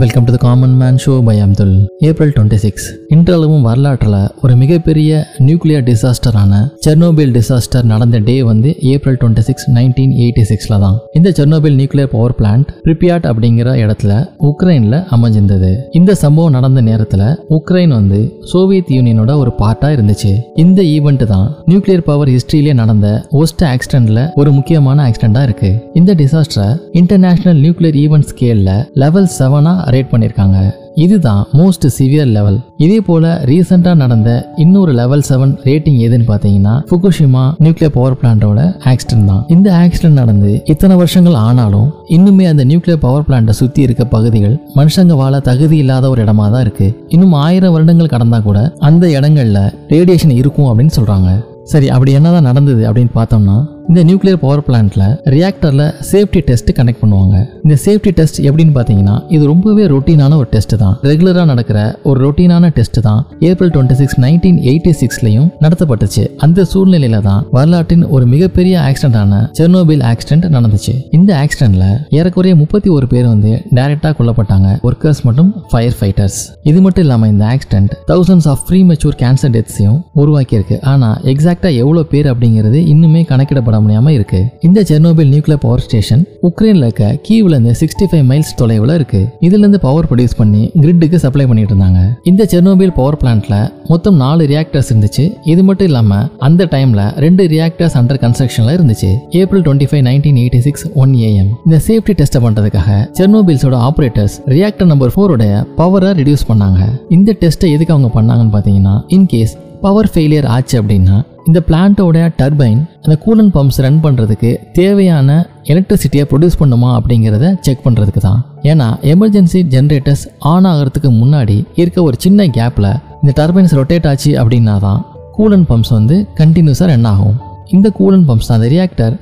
Welcome 0.00 0.26
to 0.26 0.32
the 0.34 0.38
common 0.44 0.74
man 0.80 0.98
show 1.02 1.14
by 1.26 1.34
Abdul 1.44 1.72
April 2.08 2.32
twenty 2.34 2.58
six 2.64 2.84
இன்றளவும் 3.14 3.64
வரலாற்றில் 3.68 4.14
ஒரு 4.42 4.54
மிகப்பெரிய 4.60 5.10
நியூக்ளியர் 5.46 5.82
டிசாஸ்டரான 5.88 6.60
செர்னோபில் 6.84 7.32
டிசாஸ்டர் 7.36 7.86
நடந்த 7.92 8.18
டே 8.28 8.36
வந்து 8.50 8.70
April 8.92 9.18
twenty 9.22 9.42
six 9.48 9.66
nineteen 9.76 10.12
eighty 10.22 10.44
சிக்ஸில் 10.50 10.76
தான். 10.84 10.96
இந்த 11.18 11.30
Chernobyl 11.38 11.76
nuclear 11.80 12.10
power 12.14 12.34
plant 12.38 12.70
Pripyat 12.86 13.26
அப்படிங்கிற 13.30 13.74
இடத்துல 13.84 14.12
உக்ரைனில் 14.50 14.98
அமைஞ்சிருந்தது. 15.16 15.72
இந்த 16.00 16.14
சம்பவம் 16.22 16.54
நடந்த 16.58 16.82
நேரத்தில் 16.90 17.26
உக்ரைன் 17.58 17.92
வந்து 17.98 18.20
சோவியத் 18.52 18.92
யூனியனோட 18.96 19.34
ஒரு 19.42 19.52
பார்ட்டாக 19.62 19.96
இருந்துச்சு. 19.98 20.32
இந்த 20.64 20.80
ஈவெண்ட் 20.94 21.26
தான் 21.34 21.46
நியூக்ளியர் 21.72 22.06
பவர் 22.10 22.32
ஹிஸ்டரியிலே 22.36 22.76
நடந்த 22.82 23.10
ஒஸ்ட் 23.42 23.66
ஆக்சிடென்ட்ல 23.72 24.22
ஒரு 24.42 24.52
முக்கியமான 24.60 25.08
ஆக்சிடென்ட்டாக 25.08 25.48
இருக்கு. 25.50 25.72
இந்த 26.00 26.10
டிசாஸ்டரை 26.22 26.70
இன்டர்நேஷனல் 27.02 27.60
நியூக்ளியர் 27.66 28.00
ஈவெண்ட் 28.04 28.30
ஸ்கேலில் 28.32 28.74
லெவல் 29.04 29.30
செவனா 29.38 29.76
ரேட் 29.94 30.12
பண்ணியிருக்காங்க 30.12 30.58
இதுதான் 30.94 31.42
மோஸ்ட் 31.58 31.84
சிவியர் 31.96 32.30
லெவல் 32.36 32.56
இதே 32.84 32.96
போல 33.00 33.24
ரீசெண்டாக 33.50 33.94
நடந்த 33.94 34.30
இன்னொரு 34.56 34.92
லெவல் 34.92 35.24
செவன் 35.28 35.52
ரேட்டிங் 35.68 35.98
எதுன்னு 36.06 36.26
பார்த்தீங்கன்னா 36.30 36.74
புகுஷிமா 36.90 37.44
நியூக்ளியர் 37.64 37.94
பவர் 37.96 38.16
பிளான்ட்டோட 38.20 38.60
ஆக்சிடென்ட் 38.92 39.28
தான். 39.30 39.42
இந்த 39.48 39.68
ஆக்சிடென்ட் 39.82 40.20
நடந்து 40.22 40.50
இத்தனை 40.64 40.96
வருஷங்கள் 40.96 41.38
ஆனாலும் 41.46 41.88
இன்னுமே 42.16 42.46
அந்த 42.52 42.64
நியூக்ளியர் 42.64 43.02
பவர் 43.06 43.26
பிளான்ட்டை 43.28 43.54
சுற்றி 43.60 43.82
இருக்க 43.82 44.04
பகுதிகள் 44.16 44.56
மனுஷங்க 44.78 45.16
வாழ 45.22 45.40
தகுதி 45.50 45.76
இல்லாத 45.76 46.08
ஒரு 46.08 46.22
இடமா 46.24 46.46
தான் 46.50 46.60
இருக்கு. 46.60 46.88
இன்னும் 47.08 47.32
ஆயிரம் 47.44 47.72
வருடங்கள் 47.72 48.12
கடந்தா 48.14 48.40
கூட 48.42 48.60
அந்த 48.78 49.06
இடங்கள்ல 49.18 49.60
ரேடியேஷன் 49.94 50.36
இருக்கும் 50.40 50.70
அப்படின்னு 50.70 50.96
சொல்றாங்க. 50.98 51.30
சரி 51.64 51.88
அப்படி 51.94 52.12
என்னதான் 52.18 52.48
நடந்தது 52.50 52.82
அப்படின்னு 52.88 53.12
பார்த்தோம்னா 53.14 53.56
இந்த 53.90 54.02
நியூக்ளியர் 54.08 54.40
பவர் 54.42 54.60
பிளான்ட்ல 54.66 55.04
ரியாக்டர்ல 55.34 55.84
சேஃப்டி 56.08 56.40
டெஸ்ட் 56.48 56.68
கனெக்ட் 56.76 57.00
பண்ணுவாங்க. 57.02 57.36
இந்த 57.64 57.76
சேஃப்டி 57.84 58.10
டெஸ்ட் 58.18 58.36
எப்படின்னு 58.48 58.74
பார்த்தீங்கன்னா 58.76 59.14
இது 59.34 59.44
ரொம்பவே 59.52 59.84
ரொட்டீனான 59.92 60.36
ஒரு 60.40 60.48
டெஸ்ட் 60.52 60.74
தான். 60.82 60.94
ரெகுலரா 61.08 61.44
நடக்கிற 61.50 61.78
ஒரு 62.08 62.18
ரொட்டீனான 62.24 62.70
டெஸ்ட் 62.76 62.98
தான். 63.06 63.20
April 63.48 63.72
twenty 63.76 63.96
six 64.00 64.18
nineteen 64.24 64.58
eighty 64.72 64.92
சிக்ஸ்லயும் 65.00 65.48
நடத்தப்பட்டுச்சு. 65.64 66.22
அந்த 66.46 66.66
சூழ்நிலையில 66.72 67.20
தான் 67.28 67.40
வரலாற்றின் 67.56 68.04
ஒரு 68.18 68.28
மிகப்பெரிய 68.34 68.76
ஆக்சிடென்டான 68.90 69.40
செர்னோபில் 69.60 70.04
ஆக்சிடென்ட் 70.12 70.46
நடந்துச்சு. 70.56 70.94
இந்த 71.18 71.30
ஆக்சிடென்ட்ல 71.42 71.88
ஏறக்குறைய 72.18 72.56
முப்பத்தி 72.62 72.92
ஒரு 72.98 73.08
பேர் 73.14 73.28
வந்து 73.32 73.54
டைரக்டா 73.80 74.12
கொல்லப்பட்டாங்க. 74.20 74.68
ஒர்க்கர்ஸ் 74.90 75.24
மற்றும் 75.30 75.50
ஃபயர் 75.72 75.98
ஃபைட்டர்ஸ் 75.98 76.38
இது 76.72 76.78
மட்டும் 76.86 77.06
இல்லாம 77.08 77.32
இந்த 77.34 77.46
accident 77.56 77.98
thousands 78.12 78.48
of 78.54 78.64
premature 78.92 79.18
cancer 79.24 79.54
டெத்ஸையும் 79.58 80.00
உருவாக்கியிருக்கு. 80.22 80.78
ஆனா 80.94 81.10
எக்ஸாக்டா 81.34 81.72
எவ்வளவு 81.82 82.10
பேர் 82.14 82.30
அப்படிங்கிறது 82.34 82.80
இன்னுமே 82.94 83.24
கணக்கிடப்பட 83.34 83.76
முடியாம 83.84 84.14
இருக்கு. 84.16 84.40
இந்த 84.68 84.84
செர்னோபில் 84.90 85.30
நியூக்ளியர் 85.32 85.62
பவர் 85.64 85.84
ஸ்டேஷன் 85.86 86.22
உக்ரைன்ல 86.48 86.88
இருக்க 86.88 87.06
கீவ்ல 87.28 87.54
இருந்து 87.54 87.74
சிக்ஸ்டி 87.80 88.06
ஃபைவ் 88.10 88.24
மைல்ஸ் 88.30 88.54
தொலைவில் 88.60 88.94
இருக்கு. 88.98 89.20
இதுல 89.46 89.62
இருந்து 89.64 89.80
பவர் 89.86 90.08
ப்ரொடியூஸ் 90.10 90.36
பண்ணி 90.40 90.62
கிரிட்டுக்கு 90.82 91.20
சப்ளை 91.24 91.46
பண்ணிட்டு 91.46 91.74
இருந்தாங்க. 91.74 92.02
இந்த 92.30 92.46
செர்னோபில் 92.52 92.94
பவர் 92.98 93.18
பிளான்ட்ல 93.22 93.56
மொத்தம் 93.92 94.18
நாலு 94.24 94.44
ரியாக்டர்ஸ் 94.52 94.90
இருந்துச்சு. 94.92 95.24
இது 95.52 95.62
மட்டும் 95.68 95.88
இல்லாம 95.90 96.20
அந்த 96.48 96.68
டைம்ல 96.74 97.00
ரெண்டு 97.26 97.44
ரியாக்டர்ஸ் 97.54 97.96
அண்டர் 98.00 98.22
கன்ஸ்ட்ரக்ஷன்ல 98.24 98.74
இருந்துச்சு. 98.78 99.10
April 99.40 99.64
twenty 99.68 99.88
five 99.90 100.04
nineteen 100.08 100.40
eighty 100.42 100.60
six 100.66 100.86
one 101.04 101.14
AM 101.28 101.50
இந்த 101.66 101.80
சேஃப்டி 101.88 102.14
டெஸ்ட் 102.20 102.38
பண்றதுக்காக 102.46 102.98
செர்னோபில்ஸோட 103.20 103.78
ஆபரேட்டர்ஸ் 103.88 104.36
ரியாக்டர் 104.56 104.90
நம்பர் 104.92 105.14
ஃபோரோட 105.16 105.44
பவரை 105.80 106.12
ரிடியூஸ் 106.20 106.48
பண்ணாங்க. 106.50 106.80
இந்த 107.16 107.36
டெஸ்ட்டை 107.42 107.70
எதுக்கு 107.76 107.94
அவங்க 107.96 108.10
பண்ணாங்கன்னு 108.16 108.54
பார்த்தீங்கன்னா 108.56 108.94
இன்கேஸ் 109.16 109.54
பவர் 109.84 110.08
ஃபெயிலியர் 110.14 110.46
ஆச்சு 110.54 110.74
அப்படின்னா 110.80 111.16
இந்த 111.48 111.58
பிளான்ட்டோடைய 111.68 112.24
டர்பைன் 112.38 112.80
அந்த 113.04 113.14
கூலன் 113.24 113.52
பம்ப்ஸ் 113.54 113.80
ரன் 113.84 114.00
பண்ணுறதுக்கு 114.04 114.50
தேவையான 114.78 115.28
எலக்ட்ரிசிட்டியை 115.72 116.24
ப்ரொடியூஸ் 116.30 116.58
பண்ணுமா 116.60 116.90
அப்படிங்கிறத 116.98 117.46
செக் 117.66 117.84
பண்ணுறதுக்கு 117.86 118.20
தான். 118.26 118.40
ஏன்னா 118.70 118.88
எமர்ஜென்சி 119.12 119.60
ஜென்ரேட்டர்ஸ் 119.74 120.24
ஆன் 120.52 120.68
ஆகிறதுக்கு 120.70 121.10
முன்னாடி 121.20 121.56
இருக்க 121.82 121.98
ஒரு 122.08 122.16
சின்ன 122.24 122.46
கேப்பில் 122.58 122.90
இந்த 123.22 123.32
டர்பைன்ஸ் 123.40 123.76
ரொட்டேட் 123.80 124.08
ஆச்சு 124.10 124.32
அப்படின்னா 124.42 124.74
தான் 124.86 125.00
கூலன் 125.36 125.66
பம்ப்ஸ் 125.70 125.94
வந்து 125.98 126.18
கண்டினியூஸாக 126.40 126.90
ரன் 126.92 127.08
ஆகும். 127.12 127.36
இந்த 127.76 127.88
கூலன் 127.98 128.26
பம்ப்ஸ் 128.28 128.50
தான் 128.50 128.58
அந்த 128.60 128.68
ரியாக்டர் 128.74 129.16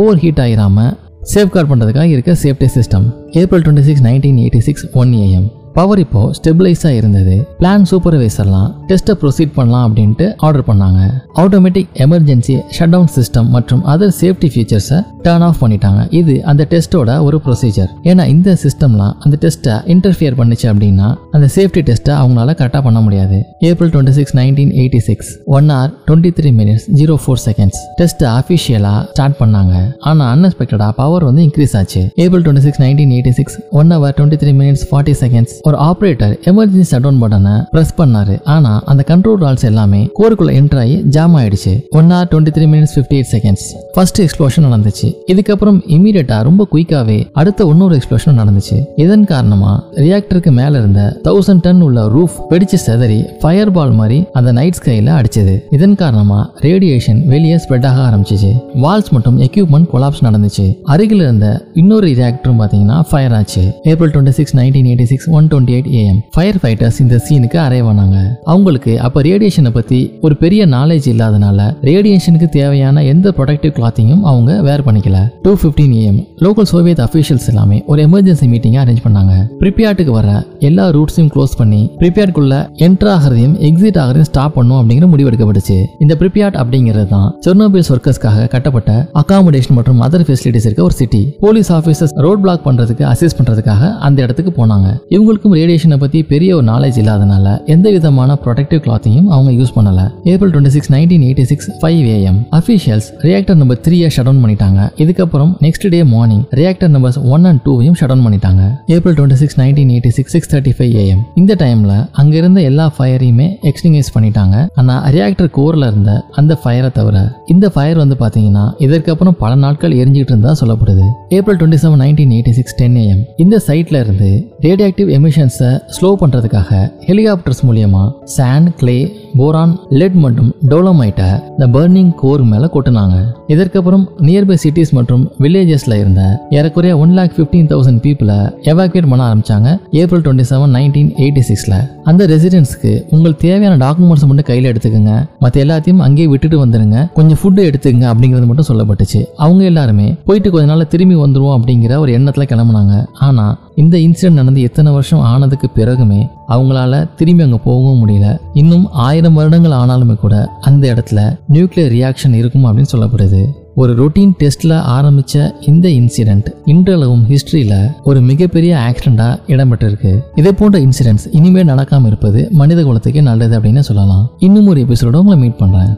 ஓவர் 0.00 0.20
ஹீட் 0.24 0.42
ஆகிராமல் 0.44 0.92
சேஃப்கார்ட் 1.32 1.70
பண்ணுறதுக்காக 1.72 2.08
இருக்க 2.14 2.32
safety 2.44 2.68
system 2.76 3.08
April 3.40 3.64
twenty 3.66 3.86
six 3.88 4.06
nineteen 4.08 4.38
eighty 4.44 4.62
six 4.68 4.86
one 5.02 5.12
AM 5.24 5.48
power 5.76 6.00
இப்போ 6.02 6.22
ஸ்டெபிளைஸாக 6.38 6.98
இருந்தது. 7.00 7.34
பிளான் 7.60 7.84
சூப்பர்வைசர்லாம் 7.90 8.70
டெஸ்ட்டை 8.88 9.14
ப்ரொசீட் 9.20 9.54
பண்ணலாம் 9.58 9.84
அப்படின்ட்டு 9.86 10.26
ஆர்டர் 10.46 10.66
பண்ணாங்க. 10.70 11.00
Automatic 11.42 11.90
emergency 12.04 12.54
shut 12.76 12.92
down 12.94 13.12
system 13.16 13.48
மற்றும் 13.54 13.82
அதர் 13.92 14.12
சேஃப்டி 14.20 14.48
ஃபீச்சர்ஸை 14.54 14.98
டர்ன் 15.26 15.44
ஆஃப் 15.48 15.60
பண்ணிட்டாங்க. 15.62 16.00
இது 16.20 16.34
அந்த 16.50 16.62
டெஸ்ட்டோட 16.72 17.10
ஒரு 17.26 17.38
ப்ரொசீஜர் 17.46 17.90
ஏன்னா 18.10 18.26
இந்த 18.34 18.56
சிஸ்டம்லாம் 18.64 19.14
அந்த 19.24 19.38
டெஸ்ட்டை 19.44 19.76
இன்டர்ஃபியர் 19.94 20.36
பண்ணுச்சு 20.40 20.66
அப்படின்னா 20.72 21.08
அந்த 21.36 21.48
சேஃப்டி 21.56 21.82
டெஸ்ட்டை 21.90 22.14
அவங்களால 22.22 22.56
கரெக்டாக 22.60 22.82
பண்ண 22.88 23.00
முடியாது. 23.06 23.38
April 23.70 23.92
twenty 23.94 24.14
six 24.18 24.36
nineteen 24.40 24.72
eighty 24.82 25.02
six 25.08 25.30
one 25.56 25.70
hour 25.74 25.92
twenty 26.08 26.32
three 26.40 26.52
minutes 26.60 26.86
zero 27.00 27.16
four 27.24 27.42
seconds 27.46 27.80
டெஸ்ட்டை 28.00 28.28
அஃபிஷியலாக 28.40 29.00
ஸ்டார்ட் 29.14 29.38
பண்ணாங்க 29.42 29.74
ஆனால் 30.10 30.28
அன்எக்ஸ்பெக்டடாக 30.34 30.92
பவர் 31.00 31.26
வந்து 31.30 31.42
இன்க்ரீஸ் 31.48 31.76
ஆச்சு. 31.80 32.04
April 32.26 32.44
twenty 32.46 32.66
six 32.68 32.82
nineteen 32.86 33.14
eighty 33.16 33.34
six 33.40 33.58
one 33.80 33.90
hour 33.96 34.14
twenty 34.20 34.40
three 34.44 34.54
minutes 34.62 34.86
forty 34.90 35.16
seconds 35.24 35.56
ஒரு 35.68 35.76
ஆப்ரேட்டர் 35.88 36.32
எமர்ஜென்சி 36.50 36.86
ஷட்டவுன் 36.92 37.20
பட்டனை 37.22 37.54
press 37.72 37.94
பண்ணாரு. 37.98 38.34
ஆனா 38.54 38.72
அந்த 38.90 39.02
கண்ட்ரோல் 39.10 39.42
ரால்ஸ் 39.44 39.66
எல்லாமே 39.70 40.00
கோருக்குள்ள 40.18 40.52
என்டர் 40.60 40.80
ஆகி 40.82 40.96
ஜாம் 41.16 41.34
ஆயிடுச்சு. 41.36 41.72
One 41.98 42.10
hour 42.12 42.28
twenty 42.32 42.52
three 42.56 42.66
minutes 42.72 42.94
fifty 42.94 43.16
eight 43.18 43.30
seconds 43.34 43.66
first 43.94 44.20
explosion 44.22 44.66
நடந்துச்சு. 44.66 45.08
இதுக்கப்புறம் 45.32 45.78
இமீடியட்டா 45.96 46.38
ரொம்ப 46.48 46.66
குயிக்காவே 46.72 47.18
அடுத்த 47.42 47.64
இன்னொரு 47.72 47.96
எக்ஸ்ப்ளோஷன் 47.98 48.38
நடந்துச்சு. 48.40 48.78
இதன் 49.04 49.24
காரணமா 49.32 49.72
ரியாக்டருக்கு 50.04 50.52
மேல 50.60 50.78
இருந்த 50.78 51.02
தௌசண்ட் 51.24 51.62
டன் 51.66 51.80
உள்ள 51.80 52.06
ரூஃப் 52.16 52.36
வெடிச்சு 52.50 52.80
செதறி 52.86 53.20
ஃபயர் 53.40 53.72
பால் 53.78 53.94
மாதிரி 54.00 54.18
அந்த 54.40 54.52
நைட் 54.58 54.80
ஸ்கைல 54.80 55.10
அடிச்சது. 55.20 55.54
இதன் 55.70 55.96
காரணமா 56.02 56.40
ரேடியேஷன் 56.66 57.20
வெளியே 57.34 57.58
ஸ்ப்ரெட் 57.64 57.86
ஆக 57.90 58.00
ஆரம்பிச்சிச்சு. 58.08 58.52
வால்ஸ் 58.84 59.12
மற்றும் 59.16 59.40
எக்யூப்மெண்ட் 59.48 59.88
கொலாப்ஸ் 59.94 60.24
நடந்துச்சு. 60.28 60.66
அருகில் 60.94 61.24
இருந்த 61.26 61.48
இன்னொரு 61.82 62.08
ரியாக்டரும் 62.20 62.60
பாத்தீங்கன்னா 62.62 62.98
ஃபயர் 63.10 63.36
ஆச்சு. 63.40 63.64
April 63.92 64.14
twenty 64.16 64.36
six 64.38 64.56
nineteen 64.56 64.90
eighty 64.92 65.08
six 65.12 65.28
one 65.38 65.50
twenty 65.52 65.76
eight 65.76 65.90
AM 66.00 66.20
fire 66.34 66.60
fighters 66.62 67.00
இந்த 67.04 67.16
சீனுக்கு 67.28 67.58
அரைவ் 67.66 67.88
ஆனாங்க. 67.92 68.18
அவங்களுக்கு 68.52 68.92
அப்ப 69.06 69.22
ரேடியேஷனை 69.28 69.70
பத்தி 69.78 70.00
ஒரு 70.26 70.36
பெரிய 70.42 70.66
நாலேஜ் 70.76 71.08
இல்லாதனால 71.12 71.60
ரேடியேஷனுக்கு 71.88 72.48
தேவையான 72.58 73.04
எந்த 73.12 73.34
ப்ரொடக்டிவ் 73.38 73.74
கிளாத்தையும் 73.78 74.22
அவங்க 74.30 74.50
வேர் 74.68 74.84
பண்ணிக்கல. 74.86 75.18
Two 75.42 75.52
fifteen 75.62 75.94
AM 76.02 76.20
local 76.44 76.68
Soviet 76.72 77.02
officials 77.06 77.48
எல்லாமே 77.52 77.78
ஒரு 77.92 78.00
எமர்ஜென்சி 78.08 78.46
மீட்டிங்கை 78.52 78.80
அரேஞ்ச் 78.84 79.02
பண்ணாங்க. 79.06 79.34
பிரிப்பியாட்டுக்கு 79.62 80.12
வர 80.18 80.28
எல்லா 80.68 80.84
ரூட்ஸையும் 80.96 81.30
க்ளோஸ் 81.34 81.56
பண்ணி 81.60 81.80
பிரிப்பியாட்குள்ள 82.00 82.54
என்டர் 82.86 83.10
ஆகிறதையும் 83.14 83.56
எக்ஸிட் 83.68 83.98
ஆகிறதையும் 84.02 84.30
ஸ்டாப் 84.30 84.54
பண்ணும் 84.58 84.78
அப்படிங்கிற 84.80 85.08
முடிவெடுக்கப்பட்டுச்சு 85.12 85.78
இந்த 86.04 86.16
பிரிப்பியாட் 86.20 86.58
அப்படிங்கிறது 86.62 87.08
தான் 87.14 87.28
செர்னோபில்ஸ் 87.46 87.90
ஒர்க்கர்ஸ்க்காக 87.94 88.46
கட்டப்பட்ட 88.54 88.90
அகாமடேஷன் 89.22 89.76
மற்றும் 89.78 90.02
அதர் 90.06 90.26
ஃபெசிலிட்டிஸ் 90.28 90.66
இருக்க 90.68 90.82
ஒரு 90.82 90.96
city 91.00 91.22
police 91.40 91.70
officers 91.78 92.14
road 92.26 92.40
block 92.40 92.64
பண்றதுக்கு 92.68 93.04
அசிஸ்ட் 93.12 93.38
பண்றதுக்காக 93.38 93.90
அந்த 94.08 94.18
இடத்துக்கு 94.22 94.52
போனாங்க. 94.58 94.88
இவங்களுக்கு 95.14 95.41
இவங்களுக்கும் 95.42 95.60
ரேடியேஷனை 95.60 95.96
பற்றி 96.02 96.18
பெரிய 96.32 96.50
ஒரு 96.56 96.64
நாலேஜ் 96.70 96.98
இல்லாதனால 97.02 97.46
எந்த 97.74 97.86
விதமான 97.94 98.34
ப்ரொடெக்டிவ் 98.42 98.80
கிளாத்தையும் 98.84 99.28
அவங்க 99.34 99.50
யூஸ் 99.60 99.72
பண்ணல. 99.76 100.00
April 100.32 100.52
twenty 100.52 100.72
six 100.74 100.90
nineteen 100.94 101.24
eighty 101.28 101.44
six 101.50 101.66
five 101.80 102.02
AM 102.16 102.38
officials 102.58 103.08
reactor 103.28 103.58
number 103.60 103.80
த்ரீயை 103.86 104.08
ஷட் 104.16 104.26
டவுன் 104.28 104.42
பண்ணிட்டாங்க. 104.42 104.80
இதுக்கப்புறம் 105.04 105.50
next 105.66 105.86
day 105.94 106.00
morning 106.12 106.44
reactor 106.60 106.92
numbers 106.96 107.18
one 107.36 107.46
and 107.50 107.62
டூவையும் 107.66 107.96
shut 108.00 108.12
down 108.12 108.24
பண்ணிட்டாங்க. 108.26 108.62
April 108.96 109.16
twenty 109.18 109.38
six 109.42 109.58
nineteen 109.62 109.90
eighty 109.94 110.12
six 110.18 110.34
six 110.36 110.50
thirty 110.52 110.74
five 110.78 110.94
AM 111.02 111.24
இந்த 111.42 111.56
டைமில் 111.64 111.94
அங்கே 112.22 112.38
இருந்த 112.42 112.62
எல்லா 112.70 112.86
ஃபயரையுமே 112.98 113.48
எக்ஸ்டிங்கைஸ் 113.72 114.12
பண்ணிட்டாங்க. 114.18 114.54
ஆனால் 114.82 115.02
ரியாக்டர் 115.16 115.50
கோரில் 115.58 115.88
இருந்த 115.90 116.14
அந்த 116.42 116.58
ஃபயரை 116.62 116.92
தவிர 117.00 117.24
இந்த 117.54 117.66
ஃபயர் 117.76 118.02
வந்து 118.04 118.18
பார்த்தீங்கன்னா 118.22 118.64
இதற்கப்புறம் 118.86 119.38
பல 119.42 119.52
நாட்கள் 119.66 119.98
எரிஞ்சிட்டு 120.02 120.34
இருந்தா 120.34 120.54
சொல்லப்படுது. 120.62 121.08
April 121.38 121.60
twenty 121.62 121.82
seven 121.86 122.02
nineteen 122.06 122.34
eighty 122.38 122.54
six 122.60 122.78
ten 122.82 122.98
AM 123.04 123.22
இந்த 123.46 123.56
சைட்ல 123.68 123.98
இருந்து 124.06 124.30
ரேடியாக்டிவ் 124.62 125.08
எமிஷன்ஸை 125.10 125.70
ஸ்லோ 125.86 126.08
பண்ணுறதுக்காக 126.20 126.72
ஹெலிகாப்டர்ஸ் 127.06 127.62
மூலியமாக 127.66 128.08
சாண்ட் 128.36 128.68
கிளே 128.76 128.96
போரான் 129.36 129.78
லெட் 129.88 130.18
மற்றும் 130.24 130.54
டோலமைட்டை 130.68 131.28
இந்த 131.50 131.66
பர்னிங் 131.78 132.14
கோர் 132.14 132.42
மேல 132.42 132.70
கொட்டினாங்க. 132.74 133.16
இதற்கப்புறம் 133.46 134.08
நியர்பை 134.18 134.56
சிட்டிஸ் 134.64 134.92
மற்றும் 134.92 135.30
வில்லேஜஸ்ல 135.40 135.98
இருந்த 135.98 136.46
ஏறக்குறைய 136.50 136.98
ஒன் 136.98 137.12
லேக் 137.12 137.32
ஃபிஃப்டீன் 137.36 137.70
தௌசண்ட் 137.72 138.02
பீப்புளை 138.04 138.38
எவாக்குவேட் 138.70 139.08
பண்ண 139.08 139.22
ஆரம்பிச்சாங்க 139.28 139.80
April 139.90 140.20
twenty 140.20 140.44
seven 140.50 140.74
nineteen 140.76 141.10
eighty 141.16 141.42
சிக்ஸ்ல 141.48 141.74
அந்த 142.02 142.26
ரெசிடென்ட்ஸ்க்கு 142.26 142.92
உங்களுக்கு 143.10 143.48
தேவையான 143.48 143.76
டாக்குமெண்ட்ஸ் 143.86 144.26
மட்டும் 144.26 144.48
கையில் 144.50 144.72
எடுத்துக்கோங்க. 144.72 145.28
மற்ற 145.38 145.64
எல்லாத்தையும் 145.64 145.98
அங்கேயே 145.98 146.28
விட்டுட்டு 146.28 146.66
வந்துருங்க. 146.66 147.12
கொஞ்சம் 147.12 147.38
ஃபுட்டு 147.42 147.60
எடுத்துக்கங்க 147.60 148.06
அப்படிங்கிறது 148.12 148.46
மட்டும் 148.46 148.68
சொல்லப்பட்டுச்சு. 148.68 149.24
அவங்க 149.36 149.64
எல்லாருமே 149.64 150.16
போயிட்டு 150.24 150.50
கொஞ்ச 150.50 150.66
நாள் 150.66 150.86
திரும்பி 150.86 151.14
வந்துருவோம் 151.14 151.58
அப்படிங்கிற 151.58 151.96
ஒரு 151.96 152.18
எண்ணத்துல 152.18 152.46
கிளம்புனாங்க. 152.52 153.04
ஆனா 153.20 153.58
இந்த 153.74 153.96
இன்சிடென்ட் 153.96 154.40
நடந்து 154.40 154.60
எத்தனை 154.60 154.92
வருஷம் 154.92 155.20
ஆனதுக்கு 155.20 155.68
பிறகுமே 155.76 156.28
அவங்களால 156.54 156.94
திரும்பி 157.16 157.44
அங்கே 157.44 157.58
போகவும் 157.64 158.00
முடியல. 158.02 158.28
இன்னும் 158.62 158.86
ஆயிரம் 159.06 159.38
வருடங்கள் 159.38 159.78
ஆனாலுமே 159.80 160.16
கூட 160.24 160.36
அந்த 160.60 160.84
இடத்துல 160.94 161.20
நியூக்ளியர் 161.52 161.92
ரியாக்ஷன் 161.96 162.38
இருக்கும் 162.40 162.66
அப்படின்னு 162.68 162.92
சொல்லப்படுது. 162.94 163.42
ஒரு 163.74 163.92
ரொட்டீன் 164.00 164.32
டெஸ்ட்ல 164.40 164.72
ஆரம்பிச்ச 164.96 165.34
இந்த 165.70 165.86
இன்சிடென்ட் 165.88 166.48
இன்றளவும் 166.64 167.24
ஹிஸ்டரியில 167.30 167.74
ஒரு 168.04 168.20
மிகப்பெரிய 168.20 168.72
ஆக்சிடென்டா 168.88 169.28
இடம்பெற்றிருக்கு. 169.52 170.12
இதே 170.36 170.52
போன்ற 170.52 170.78
இன்சிடென்ட்ஸ் 170.78 171.26
இனிமேல் 171.30 171.70
நடக்காம 171.72 172.06
இருப்பது 172.06 172.42
மனித 172.50 172.82
குலத்துக்கு 172.82 173.22
நல்லது 173.22 173.60
அப்படின்னு 173.60 173.84
சொல்லலாம். 173.90 174.24
இன்னும் 174.38 174.66
ஒரு 174.66 174.80
எபிசோட 174.80 175.16
உங்களை 175.22 175.38
மீட் 175.38 175.60
பண்றேன். 175.64 175.92